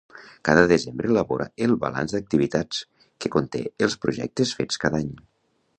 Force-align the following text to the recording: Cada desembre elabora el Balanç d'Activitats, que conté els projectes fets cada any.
Cada 0.47 0.61
desembre 0.69 1.11
elabora 1.11 1.47
el 1.65 1.75
Balanç 1.83 2.15
d'Activitats, 2.15 2.81
que 3.25 3.33
conté 3.37 3.65
els 3.89 3.99
projectes 4.07 4.57
fets 4.63 4.85
cada 4.87 5.03
any. 5.07 5.13